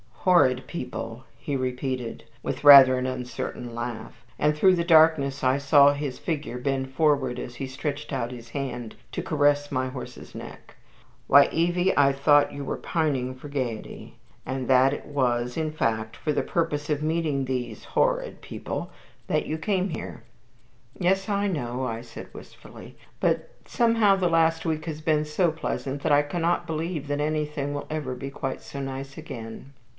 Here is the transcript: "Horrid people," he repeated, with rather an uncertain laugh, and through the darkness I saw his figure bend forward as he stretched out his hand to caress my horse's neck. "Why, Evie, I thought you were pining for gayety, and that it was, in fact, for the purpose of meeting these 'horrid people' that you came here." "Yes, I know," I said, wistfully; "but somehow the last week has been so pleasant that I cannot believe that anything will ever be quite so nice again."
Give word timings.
"Horrid 0.21 0.65
people," 0.67 1.25
he 1.37 1.55
repeated, 1.55 2.23
with 2.43 2.63
rather 2.63 2.97
an 2.97 3.07
uncertain 3.07 3.73
laugh, 3.73 4.23
and 4.39 4.55
through 4.55 4.75
the 4.75 4.83
darkness 4.83 5.43
I 5.43 5.57
saw 5.57 5.93
his 5.93 6.19
figure 6.19 6.59
bend 6.59 6.91
forward 6.91 7.39
as 7.39 7.55
he 7.55 7.65
stretched 7.65 8.13
out 8.13 8.31
his 8.31 8.49
hand 8.49 8.95
to 9.13 9.23
caress 9.23 9.71
my 9.71 9.89
horse's 9.89 10.35
neck. 10.35 10.75
"Why, 11.25 11.49
Evie, 11.51 11.95
I 11.97 12.13
thought 12.13 12.53
you 12.53 12.63
were 12.63 12.77
pining 12.77 13.33
for 13.35 13.47
gayety, 13.47 14.17
and 14.45 14.67
that 14.67 14.93
it 14.93 15.05
was, 15.05 15.55
in 15.57 15.71
fact, 15.71 16.15
for 16.17 16.33
the 16.33 16.43
purpose 16.43 16.89
of 16.89 17.01
meeting 17.03 17.45
these 17.45 17.83
'horrid 17.85 18.41
people' 18.41 18.91
that 19.27 19.47
you 19.47 19.57
came 19.57 19.89
here." 19.89 20.23
"Yes, 20.99 21.29
I 21.29 21.47
know," 21.47 21.83
I 21.85 22.01
said, 22.01 22.27
wistfully; 22.33 22.95
"but 23.19 23.49
somehow 23.65 24.15
the 24.15 24.29
last 24.29 24.65
week 24.65 24.85
has 24.85 25.01
been 25.01 25.25
so 25.25 25.51
pleasant 25.51 26.03
that 26.03 26.11
I 26.11 26.21
cannot 26.23 26.67
believe 26.67 27.07
that 27.07 27.19
anything 27.21 27.73
will 27.73 27.87
ever 27.89 28.15
be 28.15 28.29
quite 28.31 28.61
so 28.61 28.79
nice 28.79 29.15
again." 29.17 29.73